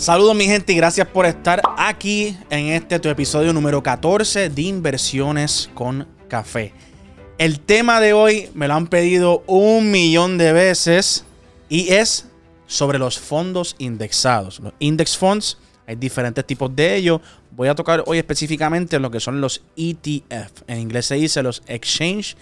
Saludos 0.00 0.34
mi 0.34 0.46
gente 0.46 0.72
y 0.72 0.76
gracias 0.76 1.06
por 1.08 1.26
estar 1.26 1.60
aquí 1.76 2.34
en 2.48 2.68
este 2.68 2.98
tu 3.00 3.10
episodio 3.10 3.52
número 3.52 3.82
14 3.82 4.48
de 4.48 4.62
Inversiones 4.62 5.68
con 5.74 6.08
Café. 6.26 6.72
El 7.36 7.60
tema 7.60 8.00
de 8.00 8.14
hoy 8.14 8.48
me 8.54 8.66
lo 8.66 8.72
han 8.76 8.86
pedido 8.86 9.44
un 9.46 9.90
millón 9.90 10.38
de 10.38 10.54
veces 10.54 11.26
y 11.68 11.92
es 11.92 12.24
sobre 12.66 12.98
los 12.98 13.18
fondos 13.18 13.76
indexados. 13.76 14.60
Los 14.60 14.72
index 14.78 15.18
funds, 15.18 15.58
hay 15.86 15.96
diferentes 15.96 16.46
tipos 16.46 16.74
de 16.74 16.96
ellos. 16.96 17.20
Voy 17.50 17.68
a 17.68 17.74
tocar 17.74 18.02
hoy 18.06 18.16
específicamente 18.16 18.98
lo 18.98 19.10
que 19.10 19.20
son 19.20 19.42
los 19.42 19.62
ETF. 19.76 20.62
En 20.66 20.78
inglés 20.78 21.04
se 21.04 21.16
dice 21.16 21.42
los 21.42 21.62
Exchange 21.66 22.38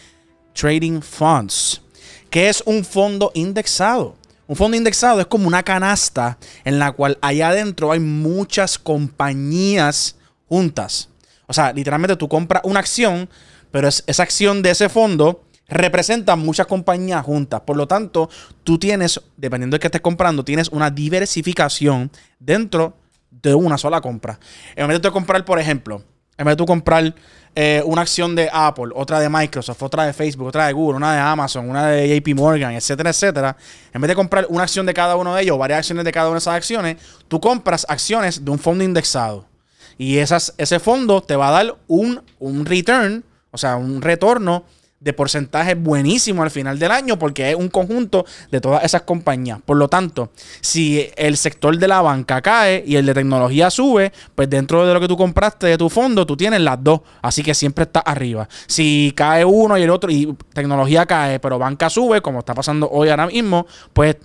Trading 0.52 1.00
Funds, 1.00 1.82
que 2.30 2.48
es 2.48 2.62
un 2.66 2.84
fondo 2.84 3.32
indexado. 3.34 4.14
Un 4.48 4.56
fondo 4.56 4.78
indexado 4.78 5.20
es 5.20 5.26
como 5.26 5.46
una 5.46 5.62
canasta 5.62 6.38
en 6.64 6.78
la 6.78 6.92
cual 6.92 7.18
allá 7.20 7.50
adentro 7.50 7.92
hay 7.92 8.00
muchas 8.00 8.78
compañías 8.78 10.16
juntas. 10.48 11.10
O 11.46 11.52
sea, 11.52 11.74
literalmente 11.74 12.16
tú 12.16 12.30
compras 12.30 12.62
una 12.64 12.80
acción, 12.80 13.28
pero 13.70 13.88
esa 13.88 14.22
acción 14.22 14.62
de 14.62 14.70
ese 14.70 14.88
fondo 14.88 15.44
representa 15.68 16.34
muchas 16.34 16.66
compañías 16.66 17.22
juntas. 17.26 17.60
Por 17.60 17.76
lo 17.76 17.86
tanto, 17.86 18.30
tú 18.64 18.78
tienes, 18.78 19.20
dependiendo 19.36 19.74
de 19.74 19.80
qué 19.80 19.88
estés 19.88 20.00
comprando, 20.00 20.42
tienes 20.42 20.70
una 20.70 20.90
diversificación 20.90 22.10
dentro 22.38 22.96
de 23.30 23.54
una 23.54 23.76
sola 23.76 24.00
compra. 24.00 24.40
En 24.76 24.88
vez 24.88 25.02
de 25.02 25.10
comprar, 25.10 25.44
por 25.44 25.58
ejemplo, 25.58 26.02
en 26.38 26.44
vez 26.44 26.52
de 26.52 26.56
tú 26.56 26.64
comprar 26.64 27.14
eh, 27.54 27.82
una 27.84 28.02
acción 28.02 28.36
de 28.36 28.48
Apple, 28.52 28.90
otra 28.94 29.18
de 29.18 29.28
Microsoft, 29.28 29.82
otra 29.82 30.06
de 30.06 30.12
Facebook, 30.12 30.46
otra 30.46 30.68
de 30.68 30.72
Google, 30.72 30.96
una 30.96 31.12
de 31.12 31.18
Amazon, 31.18 31.68
una 31.68 31.88
de 31.88 32.20
JP 32.20 32.36
Morgan, 32.36 32.72
etcétera, 32.74 33.10
etcétera, 33.10 33.56
en 33.92 34.00
vez 34.00 34.08
de 34.08 34.14
comprar 34.14 34.46
una 34.48 34.62
acción 34.62 34.86
de 34.86 34.94
cada 34.94 35.16
uno 35.16 35.34
de 35.34 35.42
ellos, 35.42 35.58
varias 35.58 35.80
acciones 35.80 36.04
de 36.04 36.12
cada 36.12 36.28
una 36.28 36.36
de 36.36 36.38
esas 36.38 36.54
acciones, 36.54 36.96
tú 37.26 37.40
compras 37.40 37.84
acciones 37.88 38.44
de 38.44 38.50
un 38.50 38.58
fondo 38.60 38.84
indexado. 38.84 39.44
Y 39.98 40.18
esas, 40.18 40.54
ese 40.56 40.78
fondo 40.78 41.20
te 41.20 41.34
va 41.34 41.48
a 41.48 41.50
dar 41.50 41.76
un, 41.88 42.22
un 42.38 42.64
return, 42.64 43.24
o 43.50 43.58
sea, 43.58 43.74
un 43.74 44.00
retorno 44.00 44.62
de 45.00 45.12
porcentaje 45.12 45.74
buenísimo 45.74 46.42
al 46.42 46.50
final 46.50 46.78
del 46.78 46.90
año 46.90 47.18
porque 47.18 47.50
es 47.50 47.56
un 47.56 47.68
conjunto 47.68 48.26
de 48.50 48.60
todas 48.60 48.82
esas 48.84 49.02
compañías. 49.02 49.60
Por 49.64 49.76
lo 49.76 49.88
tanto, 49.88 50.30
si 50.60 51.08
el 51.16 51.36
sector 51.36 51.76
de 51.78 51.88
la 51.88 52.02
banca 52.02 52.40
cae 52.42 52.82
y 52.86 52.96
el 52.96 53.06
de 53.06 53.14
tecnología 53.14 53.70
sube, 53.70 54.12
pues 54.34 54.50
dentro 54.50 54.86
de 54.86 54.94
lo 54.94 55.00
que 55.00 55.08
tú 55.08 55.16
compraste 55.16 55.68
de 55.68 55.78
tu 55.78 55.88
fondo, 55.88 56.26
tú 56.26 56.36
tienes 56.36 56.60
las 56.60 56.82
dos. 56.82 57.00
Así 57.22 57.42
que 57.42 57.54
siempre 57.54 57.84
está 57.84 58.00
arriba. 58.00 58.48
Si 58.66 59.12
cae 59.16 59.44
uno 59.44 59.78
y 59.78 59.82
el 59.82 59.90
otro 59.90 60.10
y 60.10 60.36
tecnología 60.52 61.06
cae, 61.06 61.38
pero 61.38 61.58
banca 61.58 61.88
sube, 61.88 62.20
como 62.20 62.40
está 62.40 62.54
pasando 62.54 62.88
hoy 62.90 63.08
ahora 63.08 63.26
mismo, 63.26 63.66
pues 63.92 64.16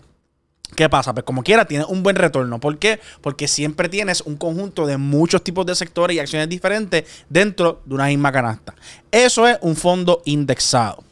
¿Qué 0.75 0.89
pasa? 0.89 1.13
Pues 1.13 1.25
como 1.25 1.43
quiera, 1.43 1.65
tienes 1.65 1.87
un 1.87 2.03
buen 2.03 2.15
retorno. 2.15 2.59
¿Por 2.59 2.77
qué? 2.77 2.99
Porque 3.21 3.47
siempre 3.47 3.89
tienes 3.89 4.21
un 4.21 4.37
conjunto 4.37 4.85
de 4.85 4.97
muchos 4.97 5.43
tipos 5.43 5.65
de 5.65 5.75
sectores 5.75 6.15
y 6.15 6.19
acciones 6.19 6.49
diferentes 6.49 7.05
dentro 7.29 7.81
de 7.85 7.95
una 7.95 8.07
misma 8.07 8.31
canasta. 8.31 8.75
Eso 9.11 9.47
es 9.47 9.57
un 9.61 9.75
fondo 9.75 10.21
indexado. 10.25 11.03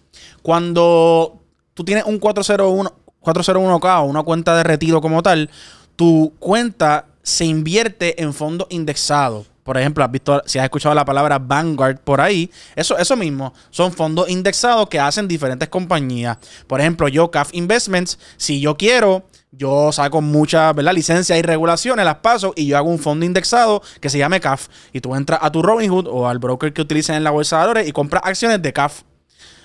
Cuando 0.42 1.42
tú 1.74 1.84
tienes 1.84 2.06
un 2.06 2.20
401, 2.20 2.94
401k 3.22 4.02
o 4.02 4.04
una 4.06 4.24
cuenta 4.24 4.56
de 4.56 4.64
retiro 4.64 5.02
como 5.02 5.22
tal, 5.22 5.50
tu 5.96 6.34
cuenta 6.40 7.08
se 7.22 7.46
invierte 7.46 8.22
en 8.22 8.34
fondos 8.34 8.68
indexados. 8.70 9.51
Por 9.64 9.78
ejemplo, 9.78 10.04
has 10.04 10.12
visto, 10.12 10.42
si 10.46 10.60
has 10.60 10.66
escuchado 10.66 10.96
la 10.96 11.06
palabra 11.06 11.40
Vanguard 11.40 12.00
por 12.00 12.20
ahí, 12.20 12.52
eso, 12.76 12.98
eso 12.98 13.16
mismo, 13.16 13.54
son 13.70 13.92
fondos 13.92 14.30
indexados 14.30 14.90
que 14.90 15.00
hacen 15.00 15.28
diferentes 15.28 15.70
compañías. 15.70 16.38
Por 16.68 16.82
ejemplo, 16.82 17.08
yo, 17.08 17.30
CAF 17.30 17.50
Investments, 17.54 18.18
si 18.38 18.60
yo 18.60 18.76
quiero 18.76 19.26
yo 19.54 19.92
saco 19.92 20.22
muchas 20.22 20.74
licencias 20.78 21.38
y 21.38 21.42
regulaciones, 21.42 22.06
las 22.06 22.16
paso 22.16 22.54
y 22.56 22.68
yo 22.68 22.78
hago 22.78 22.90
un 22.90 23.00
fondo 23.00 23.26
indexado 23.26 23.82
que 24.00 24.10
se 24.10 24.18
llame 24.18 24.40
CAF. 24.40 24.70
Y 24.94 25.02
tú 25.02 25.14
entras 25.14 25.40
a 25.44 25.52
tu 25.52 25.62
Robinhood 25.62 26.08
o 26.08 26.28
al 26.28 26.40
broker 26.40 26.72
que 26.72 26.82
utilicen 26.82 27.16
en 27.16 27.24
la 27.26 27.32
bolsa 27.32 27.58
de 27.58 27.62
valores 27.62 27.88
y 27.88 27.92
compras 27.92 28.24
acciones 28.26 28.62
de 28.62 28.72
CAF. 28.72 29.02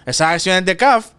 Esas 0.05 0.33
acciones 0.33 0.65
de 0.65 0.77
CAF 0.77 1.13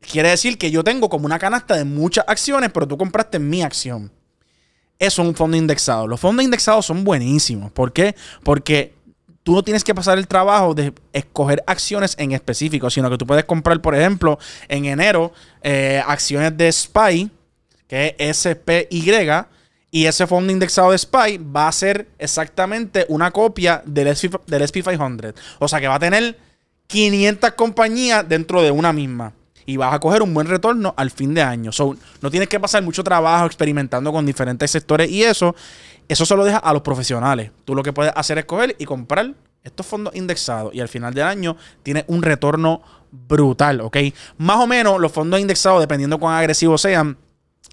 quiere 0.00 0.30
decir 0.30 0.58
que 0.58 0.72
yo 0.72 0.82
tengo 0.82 1.08
como 1.08 1.26
una 1.26 1.38
canasta 1.38 1.76
de 1.76 1.84
muchas 1.84 2.24
acciones, 2.26 2.70
pero 2.72 2.88
tú 2.88 2.98
compraste 2.98 3.38
mi 3.38 3.62
acción. 3.62 4.10
Es 5.00 5.18
un 5.18 5.34
fondo 5.34 5.56
indexado. 5.56 6.06
Los 6.06 6.20
fondos 6.20 6.44
indexados 6.44 6.86
son 6.86 7.02
buenísimos. 7.02 7.72
¿Por 7.72 7.92
qué? 7.92 8.14
Porque 8.44 8.94
tú 9.42 9.54
no 9.54 9.64
tienes 9.64 9.82
que 9.82 9.96
pasar 9.96 10.18
el 10.18 10.28
trabajo 10.28 10.74
de 10.74 10.92
escoger 11.12 11.64
acciones 11.66 12.14
en 12.18 12.30
específico, 12.30 12.88
sino 12.88 13.10
que 13.10 13.18
tú 13.18 13.26
puedes 13.26 13.44
comprar, 13.46 13.80
por 13.80 13.96
ejemplo, 13.96 14.38
en 14.68 14.84
enero, 14.84 15.32
eh, 15.62 16.00
acciones 16.06 16.56
de 16.56 16.70
SPY 16.70 17.32
que 17.90 18.14
es 18.18 18.36
SPY, 18.36 19.46
y 19.90 20.06
ese 20.06 20.28
fondo 20.28 20.52
indexado 20.52 20.92
de 20.92 20.98
SPY 20.98 21.38
va 21.38 21.66
a 21.66 21.72
ser 21.72 22.06
exactamente 22.20 23.04
una 23.08 23.32
copia 23.32 23.82
del, 23.84 24.06
del 24.46 24.62
SP500. 24.62 25.34
O 25.58 25.66
sea 25.66 25.80
que 25.80 25.88
va 25.88 25.96
a 25.96 25.98
tener 25.98 26.38
500 26.86 27.50
compañías 27.54 28.28
dentro 28.28 28.62
de 28.62 28.70
una 28.70 28.92
misma. 28.92 29.32
Y 29.70 29.76
vas 29.76 29.94
a 29.94 30.00
coger 30.00 30.20
un 30.20 30.34
buen 30.34 30.48
retorno 30.48 30.92
al 30.96 31.12
fin 31.12 31.32
de 31.32 31.42
año. 31.42 31.70
So, 31.70 31.94
no 32.20 32.28
tienes 32.28 32.48
que 32.48 32.58
pasar 32.58 32.82
mucho 32.82 33.04
trabajo 33.04 33.46
experimentando 33.46 34.10
con 34.10 34.26
diferentes 34.26 34.68
sectores 34.68 35.08
y 35.08 35.22
eso. 35.22 35.54
Eso 36.08 36.26
se 36.26 36.34
lo 36.34 36.44
deja 36.44 36.58
a 36.58 36.72
los 36.72 36.82
profesionales. 36.82 37.52
Tú 37.64 37.76
lo 37.76 37.84
que 37.84 37.92
puedes 37.92 38.12
hacer 38.16 38.38
es 38.38 38.46
coger 38.46 38.74
y 38.80 38.84
comprar 38.84 39.32
estos 39.62 39.86
fondos 39.86 40.16
indexados. 40.16 40.74
Y 40.74 40.80
al 40.80 40.88
final 40.88 41.14
del 41.14 41.22
año 41.22 41.56
tienes 41.84 42.02
un 42.08 42.20
retorno 42.20 42.82
brutal, 43.12 43.80
¿ok? 43.82 43.96
Más 44.38 44.56
o 44.56 44.66
menos 44.66 45.00
los 45.00 45.12
fondos 45.12 45.38
indexados, 45.38 45.80
dependiendo 45.80 46.18
cuán 46.18 46.36
agresivos 46.36 46.82
sean, 46.82 47.16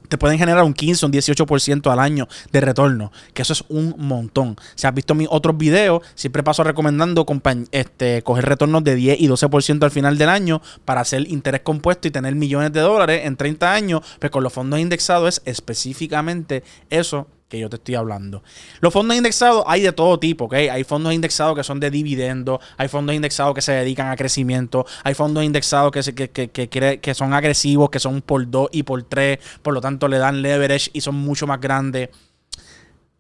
te 0.08 0.18
pueden 0.18 0.38
generar 0.38 0.64
un 0.64 0.74
15, 0.74 1.06
un 1.06 1.12
18% 1.12 1.92
al 1.92 2.00
año 2.00 2.28
de 2.52 2.62
retorno, 2.62 3.12
que 3.34 3.42
eso 3.42 3.54
es 3.54 3.64
un 3.70 3.96
montón. 3.98 4.56
Si 4.76 4.88
has 4.88 4.94
visto 4.94 5.16
mis 5.16 5.28
otros 5.30 5.58
videos, 5.58 6.02
siempre 6.16 6.44
paso 6.44 6.64
recomendando 6.64 7.26
este, 7.72 8.22
coger 8.24 8.46
retornos 8.46 8.84
de 8.84 8.96
10 8.96 9.20
y 9.20 9.28
12% 9.28 9.84
al 9.84 9.92
final 9.92 10.18
del 10.18 10.30
año 10.30 10.62
para 10.86 11.02
hacer 11.02 11.28
interés 11.30 11.62
compuesto 11.62 12.08
y 12.08 12.12
tener 12.12 12.36
millones 12.36 12.72
de 12.74 12.82
dólares 12.82 13.22
en 13.26 13.36
30 13.36 13.74
años, 13.74 14.02
pero 14.20 14.32
con 14.32 14.44
los 14.44 14.54
fondos 14.54 14.80
indexados 14.80 15.38
es 15.38 15.42
específicamente 15.46 16.64
eso 16.90 17.28
que 17.48 17.60
yo 17.60 17.70
te 17.70 17.78
estoy 17.78 17.96
hablando. 17.96 18.44
Los 18.82 18.94
fondos 18.94 19.16
indexados 19.16 19.64
hay 19.68 19.82
de 19.82 19.94
todo 19.94 20.20
tipo, 20.20 20.46
¿ok? 20.46 20.54
Hay 20.54 20.84
fondos 20.84 21.14
indexados 21.14 21.56
que 21.56 21.64
son 21.64 21.80
de 21.80 21.90
dividendos, 21.90 22.60
hay 22.78 22.88
fondos 22.88 23.16
indexados 23.16 23.54
que 23.54 23.62
se 23.62 23.72
dedican 23.72 24.10
a 24.10 24.16
crecimiento, 24.16 24.86
hay 25.04 25.14
fondos 25.14 25.44
indexados 25.44 25.92
que, 25.92 26.30
que, 26.30 27.00
que, 27.00 27.14
son 27.14 27.34
agresivos, 27.34 27.90
que 27.90 28.00
son 28.00 28.22
por 28.22 28.50
2 28.50 28.70
y 28.74 28.84
por 28.84 29.04
3, 29.04 29.40
por 29.62 29.74
lo 29.74 29.82
tanto 29.82 30.08
le 30.08 30.18
dan 30.18 30.42
leverage 30.42 30.90
y 30.94 31.02
son 31.02 31.16
mucho 31.16 31.48
más 31.48 31.62
grandes. 31.62 32.10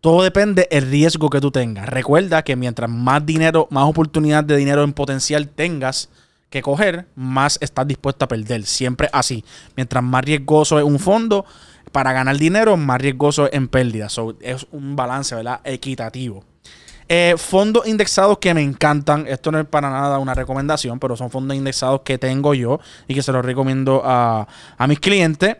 Todo 0.01 0.23
depende 0.23 0.67
del 0.69 0.89
riesgo 0.89 1.29
que 1.29 1.41
tú 1.41 1.51
tengas. 1.51 1.87
Recuerda 1.87 2.43
que 2.43 2.55
mientras 2.55 2.89
más 2.89 3.25
dinero, 3.25 3.67
más 3.71 3.85
oportunidad 3.85 4.43
de 4.43 4.55
dinero 4.57 4.83
en 4.83 4.93
potencial 4.93 5.47
tengas 5.49 6.09
que 6.49 6.61
coger, 6.61 7.07
más 7.15 7.57
estás 7.61 7.87
dispuesto 7.87 8.25
a 8.25 8.27
perder. 8.27 8.65
Siempre 8.65 9.09
así. 9.11 9.43
Mientras 9.75 10.03
más 10.03 10.23
riesgoso 10.23 10.77
es 10.77 10.85
un 10.85 10.99
fondo, 10.99 11.45
para 11.97 12.13
ganar 12.13 12.37
dinero, 12.37 12.77
más 12.77 13.01
riesgoso 13.01 13.49
en 13.51 13.67
pérdida. 13.69 14.05
es 14.41 14.67
un 14.69 14.95
balance, 14.95 15.33
¿verdad? 15.33 15.61
Equitativo. 15.63 16.43
Eh, 17.09 17.33
fondos 17.39 17.87
indexados 17.87 18.37
que 18.37 18.53
me 18.53 18.61
encantan. 18.61 19.25
Esto 19.27 19.51
no 19.51 19.59
es 19.59 19.65
para 19.65 19.89
nada 19.89 20.19
una 20.19 20.35
recomendación, 20.35 20.99
pero 20.99 21.17
son 21.17 21.31
fondos 21.31 21.57
indexados 21.57 22.01
que 22.01 22.19
tengo 22.19 22.53
yo 22.53 22.79
y 23.07 23.15
que 23.15 23.23
se 23.23 23.31
los 23.31 23.43
recomiendo 23.43 24.03
a, 24.05 24.45
mis 24.87 24.99
clientes. 24.99 25.57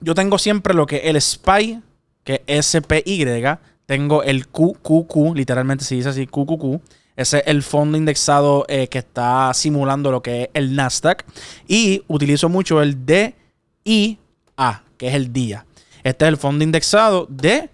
Yo 0.00 0.12
tengo 0.16 0.38
siempre 0.38 0.74
lo 0.74 0.86
que 0.86 1.08
el 1.08 1.22
SPY, 1.22 1.82
que 2.24 2.42
es 2.48 2.66
SPY. 2.66 3.24
Tengo 3.86 4.24
el 4.24 4.48
QQQ, 4.48 5.36
literalmente 5.36 5.84
se 5.84 5.94
dice 5.94 6.08
así, 6.08 6.26
QQQ. 6.26 6.80
Ese 7.14 7.38
es 7.38 7.44
el 7.46 7.62
fondo 7.62 7.96
indexado 7.96 8.66
eh, 8.68 8.88
que 8.88 8.98
está 8.98 9.54
simulando 9.54 10.10
lo 10.10 10.20
que 10.20 10.42
es 10.42 10.48
el 10.54 10.74
Nasdaq. 10.74 11.24
Y 11.68 12.02
utilizo 12.08 12.48
mucho 12.48 12.82
el 12.82 13.06
DIA, 14.58 14.82
que 14.96 15.08
es 15.08 15.14
el 15.14 15.32
día. 15.32 15.64
Este 16.02 16.24
es 16.24 16.28
el 16.28 16.36
fondo 16.36 16.64
indexado 16.64 17.26
de, 17.30 17.70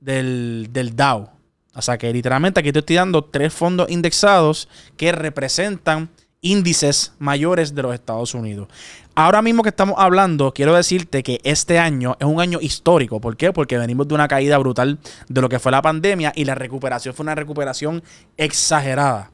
del, 0.00 0.68
del 0.70 0.94
DAO. 0.94 1.30
O 1.74 1.82
sea 1.82 1.98
que 1.98 2.12
literalmente 2.12 2.60
aquí 2.60 2.72
te 2.72 2.80
estoy 2.80 2.96
dando 2.96 3.24
tres 3.24 3.52
fondos 3.52 3.90
indexados 3.90 4.68
que 4.96 5.12
representan 5.12 6.08
índices 6.40 7.12
mayores 7.18 7.74
de 7.74 7.82
los 7.82 7.94
Estados 7.94 8.34
Unidos. 8.34 8.68
Ahora 9.16 9.42
mismo 9.42 9.62
que 9.62 9.70
estamos 9.70 9.96
hablando, 9.98 10.52
quiero 10.52 10.74
decirte 10.74 11.22
que 11.22 11.40
este 11.42 11.78
año 11.78 12.16
es 12.20 12.26
un 12.26 12.40
año 12.40 12.58
histórico. 12.60 13.20
¿Por 13.20 13.36
qué? 13.36 13.52
Porque 13.52 13.78
venimos 13.78 14.06
de 14.06 14.14
una 14.14 14.28
caída 14.28 14.58
brutal 14.58 14.98
de 15.28 15.40
lo 15.40 15.48
que 15.48 15.58
fue 15.58 15.72
la 15.72 15.82
pandemia 15.82 16.32
y 16.34 16.44
la 16.44 16.54
recuperación 16.54 17.14
fue 17.14 17.24
una 17.24 17.34
recuperación 17.34 18.02
exagerada. 18.36 19.30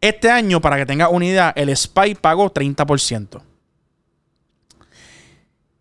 Este 0.00 0.30
año, 0.30 0.60
para 0.60 0.76
que 0.76 0.86
tengas 0.86 1.08
unidad, 1.10 1.52
el 1.56 1.74
SPY 1.74 2.16
pagó 2.16 2.52
30%. 2.52 3.40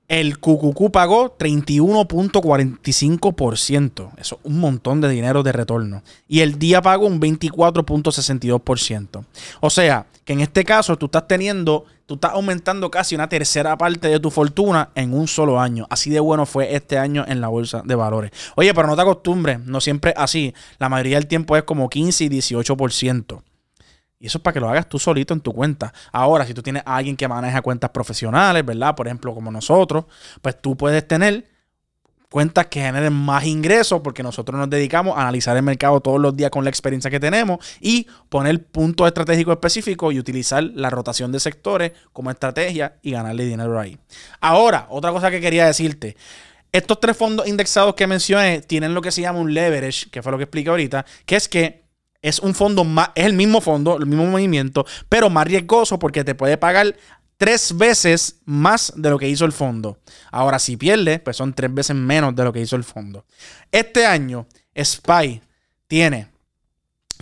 El 0.07 0.39
QQQ 0.39 0.91
pagó 0.91 1.35
31.45%. 1.37 4.11
Eso 4.17 4.35
es 4.35 4.41
un 4.43 4.59
montón 4.59 5.01
de 5.01 5.09
dinero 5.09 5.41
de 5.41 5.51
retorno. 5.51 6.03
Y 6.27 6.41
el 6.41 6.59
día 6.59 6.83
pagó 6.83 7.07
un 7.07 7.19
24.62%. 7.19 9.25
O 9.61 9.71
sea, 9.71 10.05
que 10.23 10.33
en 10.33 10.41
este 10.41 10.63
caso 10.63 10.95
tú 10.97 11.07
estás 11.07 11.27
teniendo, 11.27 11.85
tú 12.05 12.13
estás 12.15 12.33
aumentando 12.33 12.91
casi 12.91 13.15
una 13.15 13.29
tercera 13.29 13.75
parte 13.77 14.07
de 14.07 14.19
tu 14.19 14.29
fortuna 14.29 14.89
en 14.93 15.11
un 15.13 15.27
solo 15.27 15.59
año. 15.59 15.87
Así 15.89 16.11
de 16.11 16.19
bueno 16.19 16.45
fue 16.45 16.75
este 16.75 16.99
año 16.99 17.25
en 17.27 17.41
la 17.41 17.47
bolsa 17.47 17.81
de 17.83 17.95
valores. 17.95 18.29
Oye, 18.55 18.75
pero 18.75 18.87
no 18.87 18.95
te 18.95 19.01
acostumbres, 19.01 19.59
no 19.59 19.81
siempre 19.81 20.13
así. 20.15 20.53
La 20.77 20.87
mayoría 20.87 21.17
del 21.17 21.25
tiempo 21.27 21.57
es 21.57 21.63
como 21.63 21.89
15 21.89 22.25
y 22.25 22.29
18%. 22.29 23.41
Y 24.19 24.27
eso 24.27 24.37
es 24.37 24.41
para 24.41 24.53
que 24.53 24.59
lo 24.59 24.69
hagas 24.69 24.87
tú 24.87 24.97
solito 24.97 25.33
en 25.33 25.41
tu 25.41 25.53
cuenta. 25.53 25.93
Ahora, 26.11 26.45
si 26.45 26.53
tú 26.53 26.61
tienes 26.61 26.83
a 26.85 26.95
alguien 26.95 27.17
que 27.17 27.27
maneja 27.27 27.61
cuentas 27.61 27.89
profesionales, 27.89 28.65
¿verdad? 28.65 28.95
Por 28.95 29.07
ejemplo, 29.07 29.33
como 29.33 29.51
nosotros, 29.51 30.05
pues 30.41 30.59
tú 30.61 30.77
puedes 30.77 31.07
tener 31.07 31.45
cuentas 32.35 32.67
que 32.67 32.81
generen 32.81 33.13
más 33.13 33.45
ingresos 33.45 34.01
porque 34.01 34.21
nosotros 34.21 34.59
nos 34.59 34.69
dedicamos 34.69 35.17
a 35.17 35.21
analizar 35.21 35.55
el 35.55 35.63
mercado 35.63 36.01
todos 36.01 36.19
los 36.19 36.35
días 36.35 36.49
con 36.49 36.65
la 36.65 36.69
experiencia 36.69 37.09
que 37.09 37.19
tenemos 37.19 37.59
y 37.79 38.07
poner 38.27 38.65
puntos 38.65 39.07
estratégicos 39.07 39.53
específicos 39.53 40.13
y 40.13 40.19
utilizar 40.19 40.61
la 40.61 40.89
rotación 40.89 41.31
de 41.31 41.39
sectores 41.39 41.93
como 42.11 42.29
estrategia 42.29 42.97
y 43.01 43.11
ganarle 43.11 43.45
dinero 43.45 43.79
ahí. 43.79 43.97
Ahora, 44.41 44.87
otra 44.89 45.11
cosa 45.11 45.31
que 45.31 45.39
quería 45.39 45.65
decirte. 45.65 46.17
Estos 46.73 46.99
tres 46.99 47.15
fondos 47.15 47.47
indexados 47.47 47.95
que 47.95 48.05
mencioné 48.05 48.59
tienen 48.59 48.93
lo 48.93 49.01
que 49.01 49.11
se 49.11 49.21
llama 49.21 49.39
un 49.39 49.53
leverage, 49.53 50.09
que 50.09 50.21
fue 50.21 50.33
lo 50.33 50.37
que 50.37 50.43
expliqué 50.43 50.69
ahorita, 50.69 51.05
que 51.25 51.37
es 51.37 51.47
que 51.47 51.84
es 52.25 52.39
un 52.39 52.55
fondo 52.55 52.83
es 53.13 53.25
el 53.25 53.33
mismo 53.33 53.61
fondo, 53.61 53.97
el 53.97 54.07
mismo 54.07 54.25
movimiento, 54.25 54.83
pero 55.09 55.29
más 55.29 55.45
riesgoso 55.45 55.99
porque 55.99 56.23
te 56.23 56.33
puede 56.33 56.57
pagar 56.57 56.95
tres 57.37 57.77
veces 57.77 58.37
más 58.45 58.93
de 58.95 59.11
lo 59.11 59.19
que 59.19 59.29
hizo 59.29 59.45
el 59.45 59.51
fondo. 59.51 59.99
Ahora, 60.31 60.57
si 60.57 60.75
pierde, 60.75 61.19
pues 61.19 61.37
son 61.37 61.53
tres 61.53 61.71
veces 61.71 61.95
menos 61.95 62.35
de 62.35 62.43
lo 62.43 62.51
que 62.51 62.61
hizo 62.61 62.75
el 62.75 62.83
fondo. 62.83 63.25
Este 63.71 64.07
año, 64.07 64.47
SPY 64.75 65.43
tiene 65.87 66.29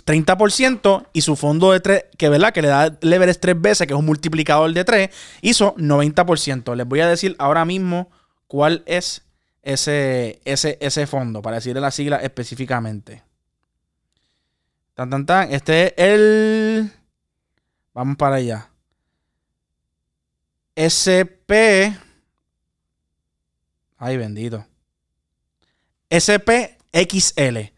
30% 0.06 1.06
y 1.12 1.20
su 1.20 1.36
fondo 1.36 1.72
de 1.72 1.80
3, 1.80 2.04
que, 2.16 2.30
¿verdad? 2.30 2.54
que 2.54 2.62
le 2.62 2.68
da 2.68 2.96
leverage 3.02 3.40
tres 3.40 3.60
veces, 3.60 3.86
que 3.86 3.92
es 3.92 3.98
un 3.98 4.06
multiplicador 4.06 4.72
de 4.72 4.84
3, 4.84 5.10
hizo 5.42 5.74
90%. 5.76 6.76
Les 6.76 6.86
voy 6.86 7.00
a 7.00 7.08
decir 7.08 7.36
ahora 7.38 7.66
mismo 7.66 8.10
cuál 8.46 8.82
es 8.86 9.20
ese, 9.62 10.40
ese, 10.46 10.78
ese 10.80 11.06
fondo, 11.06 11.42
para 11.42 11.56
decirle 11.56 11.82
la 11.82 11.90
sigla 11.90 12.16
específicamente. 12.16 13.22
Tan, 14.94 15.10
tan, 15.10 15.26
tan. 15.26 15.52
Este 15.52 15.86
es 15.86 15.94
el. 15.96 16.92
Vamos 17.92 18.16
para 18.16 18.36
allá. 18.36 18.70
SP. 20.74 21.94
Ay, 23.96 24.16
bendito. 24.16 24.66
SPXL. 26.10 27.72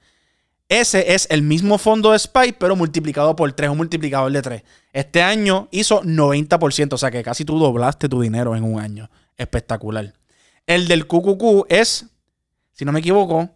Ese 0.69 1.15
es 1.15 1.29
el 1.31 1.43
mismo 1.43 1.79
fondo 1.79 2.11
de 2.11 2.19
SPY, 2.19 2.57
pero 2.59 2.75
multiplicado 2.75 3.37
por 3.37 3.53
3, 3.53 3.71
un 3.71 3.77
multiplicador 3.77 4.33
de 4.33 4.43
3. 4.43 4.63
Este 4.93 5.23
año 5.23 5.69
hizo 5.71 6.03
90%, 6.03 6.95
o 6.95 6.99
sea 6.99 7.11
que 7.11 7.23
casi 7.23 7.45
tú 7.45 7.59
doblaste 7.59 8.09
tu 8.09 8.21
dinero 8.21 8.57
en 8.57 8.65
un 8.65 8.81
año. 8.81 9.09
Espectacular. 9.37 10.13
El 10.67 10.89
del 10.89 11.07
QQQ 11.07 11.67
es, 11.69 12.07
si 12.73 12.85
no 12.85 12.91
me 12.91 12.99
equivoco, 12.99 13.49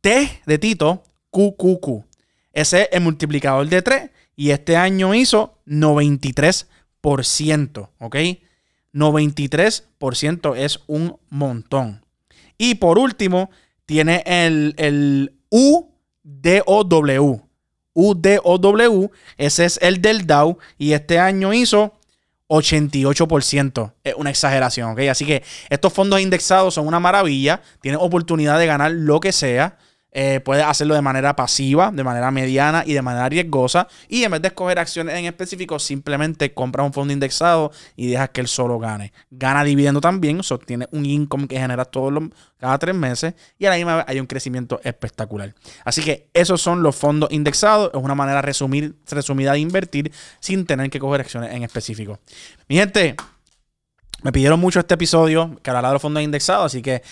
T 0.00 0.42
de 0.44 0.58
Tito, 0.58 1.04
QQQ. 1.30 2.09
Ese 2.52 2.82
es 2.82 2.88
el 2.92 3.00
multiplicador 3.02 3.68
de 3.68 3.82
3 3.82 4.10
y 4.36 4.50
este 4.50 4.76
año 4.76 5.14
hizo 5.14 5.58
93%, 5.66 7.88
¿ok? 7.98 8.16
93% 8.92 10.56
es 10.56 10.80
un 10.86 11.16
montón. 11.28 12.04
Y 12.58 12.76
por 12.76 12.98
último, 12.98 13.50
tiene 13.86 14.22
el, 14.26 14.74
el 14.76 15.32
UDOW. 15.50 17.42
UDOW, 17.92 19.10
ese 19.36 19.64
es 19.64 19.78
el 19.82 20.00
del 20.00 20.26
Dow 20.26 20.58
y 20.78 20.92
este 20.92 21.18
año 21.18 21.52
hizo 21.52 21.94
88%. 22.48 23.92
Es 24.04 24.14
una 24.14 24.30
exageración, 24.30 24.92
¿ok? 24.92 25.00
Así 25.10 25.24
que 25.24 25.42
estos 25.68 25.92
fondos 25.92 26.20
indexados 26.20 26.74
son 26.74 26.86
una 26.86 27.00
maravilla. 27.00 27.62
Tienes 27.80 28.00
oportunidad 28.02 28.58
de 28.58 28.66
ganar 28.66 28.90
lo 28.90 29.20
que 29.20 29.32
sea. 29.32 29.78
Eh, 30.12 30.40
puedes 30.40 30.64
hacerlo 30.64 30.94
de 30.94 31.02
manera 31.02 31.36
pasiva, 31.36 31.90
de 31.92 32.02
manera 32.02 32.30
mediana 32.30 32.82
y 32.86 32.92
de 32.94 33.02
manera 33.02 33.28
riesgosa. 33.28 33.88
Y 34.08 34.24
en 34.24 34.32
vez 34.32 34.42
de 34.42 34.48
escoger 34.48 34.78
acciones 34.78 35.16
en 35.16 35.26
específico, 35.26 35.78
simplemente 35.78 36.52
compras 36.52 36.86
un 36.86 36.92
fondo 36.92 37.12
indexado 37.12 37.72
y 37.96 38.08
dejas 38.08 38.30
que 38.30 38.40
él 38.40 38.48
solo 38.48 38.78
gane. 38.78 39.12
Gana 39.30 39.64
dividendo 39.64 40.00
también, 40.00 40.42
sostiene 40.42 40.88
un 40.92 41.06
income 41.06 41.46
que 41.46 41.58
genera 41.58 41.84
todos 41.84 42.12
los, 42.12 42.24
cada 42.58 42.78
tres 42.78 42.94
meses 42.94 43.34
y 43.58 43.66
a 43.66 43.70
la 43.70 43.76
misma 43.76 43.96
vez 43.96 44.04
hay 44.08 44.20
un 44.20 44.26
crecimiento 44.26 44.80
espectacular. 44.84 45.54
Así 45.84 46.02
que 46.02 46.28
esos 46.34 46.60
son 46.60 46.82
los 46.82 46.96
fondos 46.96 47.30
indexados. 47.32 47.90
Es 47.94 48.00
una 48.00 48.14
manera 48.14 48.42
resumir, 48.42 48.94
resumida 49.10 49.52
de 49.52 49.60
invertir 49.60 50.12
sin 50.40 50.66
tener 50.66 50.90
que 50.90 50.98
coger 50.98 51.20
acciones 51.20 51.52
en 51.54 51.62
específico. 51.62 52.18
Mi 52.68 52.76
gente. 52.76 53.16
Me 54.22 54.32
pidieron 54.32 54.60
mucho 54.60 54.80
este 54.80 54.94
episodio 54.94 55.58
que 55.62 55.70
de 55.70 55.82
los 55.82 56.02
fondos 56.02 56.22
indexados, 56.22 56.66
así 56.66 56.82
que 56.82 57.02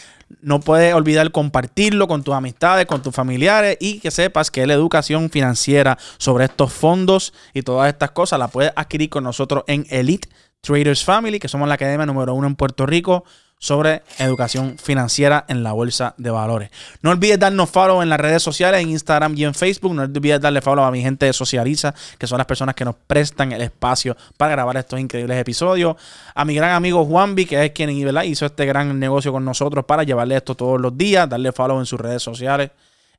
no 0.42 0.60
puedes 0.60 0.92
olvidar 0.94 1.30
compartirlo 1.32 2.06
con 2.06 2.22
tus 2.22 2.34
amistades, 2.34 2.86
con 2.86 3.02
tus 3.02 3.14
familiares 3.14 3.78
y 3.80 4.00
que 4.00 4.10
sepas 4.10 4.50
que 4.50 4.66
la 4.66 4.74
educación 4.74 5.30
financiera 5.30 5.96
sobre 6.18 6.44
estos 6.44 6.72
fondos 6.72 7.32
y 7.54 7.62
todas 7.62 7.88
estas 7.88 8.10
cosas 8.10 8.38
la 8.38 8.48
puedes 8.48 8.72
adquirir 8.76 9.08
con 9.08 9.24
nosotros 9.24 9.64
en 9.66 9.86
Elite 9.88 10.28
Traders 10.60 11.04
Family, 11.04 11.38
que 11.38 11.48
somos 11.48 11.66
la 11.66 11.74
academia 11.74 12.04
número 12.04 12.34
uno 12.34 12.46
en 12.46 12.56
Puerto 12.56 12.84
Rico 12.84 13.24
sobre 13.58 14.02
educación 14.18 14.76
financiera 14.78 15.44
en 15.48 15.62
la 15.62 15.72
bolsa 15.72 16.14
de 16.16 16.30
valores. 16.30 16.70
No 17.02 17.10
olvides 17.10 17.38
darnos 17.38 17.70
follow 17.70 18.02
en 18.02 18.08
las 18.08 18.20
redes 18.20 18.42
sociales, 18.42 18.80
en 18.80 18.90
Instagram 18.90 19.36
y 19.36 19.44
en 19.44 19.54
Facebook. 19.54 19.94
No 19.94 20.02
olvides 20.02 20.40
darle 20.40 20.60
follow 20.60 20.84
a 20.84 20.90
mi 20.90 21.02
gente 21.02 21.26
de 21.26 21.32
Socializa, 21.32 21.94
que 22.18 22.26
son 22.26 22.38
las 22.38 22.46
personas 22.46 22.74
que 22.74 22.84
nos 22.84 22.94
prestan 22.94 23.52
el 23.52 23.62
espacio 23.62 24.16
para 24.36 24.52
grabar 24.52 24.76
estos 24.76 25.00
increíbles 25.00 25.38
episodios. 25.38 25.96
A 26.34 26.44
mi 26.44 26.54
gran 26.54 26.70
amigo 26.72 27.04
Juanvi, 27.04 27.46
que 27.46 27.64
es 27.64 27.72
quien 27.72 27.90
hizo 27.90 28.46
este 28.46 28.66
gran 28.66 28.98
negocio 28.98 29.32
con 29.32 29.44
nosotros 29.44 29.84
para 29.84 30.04
llevarle 30.04 30.36
esto 30.36 30.54
todos 30.54 30.80
los 30.80 30.96
días. 30.96 31.28
Darle 31.28 31.52
follow 31.52 31.78
en 31.78 31.86
sus 31.86 32.00
redes 32.00 32.22
sociales, 32.22 32.70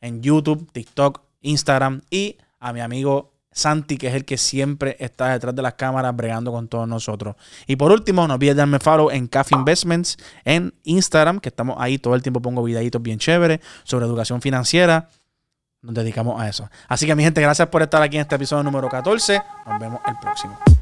en 0.01 0.21
YouTube, 0.21 0.69
TikTok, 0.71 1.21
Instagram 1.41 2.01
y 2.09 2.37
a 2.59 2.73
mi 2.73 2.81
amigo 2.81 3.31
Santi, 3.59 3.97
que 3.97 4.07
es 4.07 4.15
el 4.15 4.25
que 4.25 4.37
siempre 4.37 4.95
está 4.99 5.29
detrás 5.29 5.55
de 5.55 5.61
las 5.61 5.73
cámaras 5.75 6.15
bregando 6.15 6.51
con 6.51 6.67
todos 6.67 6.87
nosotros. 6.87 7.35
Y 7.67 7.75
por 7.75 7.91
último, 7.91 8.27
no 8.27 8.35
olvides 8.35 8.55
darme 8.55 8.79
follow 8.79 9.11
en 9.11 9.27
Cafe 9.27 9.55
Investments 9.55 10.17
en 10.45 10.73
Instagram, 10.83 11.39
que 11.39 11.49
estamos 11.49 11.75
ahí 11.79 11.97
todo 11.97 12.15
el 12.15 12.21
tiempo 12.21 12.41
pongo 12.41 12.63
videitos 12.63 13.01
bien 13.01 13.19
chéveres 13.19 13.59
sobre 13.83 14.05
educación 14.05 14.41
financiera. 14.41 15.09
Nos 15.81 15.95
dedicamos 15.95 16.41
a 16.41 16.49
eso. 16.49 16.69
Así 16.87 17.05
que 17.05 17.15
mi 17.15 17.23
gente, 17.23 17.41
gracias 17.41 17.67
por 17.69 17.81
estar 17.81 18.01
aquí 18.01 18.17
en 18.17 18.21
este 18.21 18.35
episodio 18.35 18.63
número 18.63 18.89
14. 18.89 19.41
Nos 19.65 19.79
vemos 19.79 20.01
el 20.07 20.15
próximo. 20.21 20.78